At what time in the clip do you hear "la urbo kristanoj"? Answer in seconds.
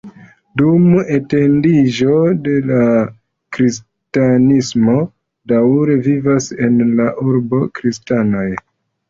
7.03-8.49